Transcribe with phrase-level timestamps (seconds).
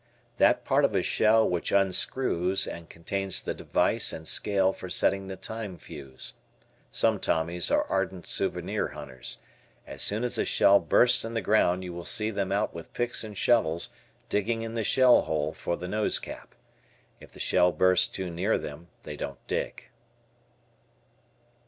[0.37, 5.27] That part of a shell which unscrews and contains the device and scale for setting
[5.27, 6.33] the time fuse.
[6.89, 9.37] Some Tommies are ardent souvenir hunters.
[9.85, 12.91] As soon as a shell bursts in the ground you will see them out with
[12.93, 13.91] picks and shovels
[14.27, 16.55] digging in the shell hole for the nose cap.
[17.19, 19.89] If the shell bursts too near them they don't dig.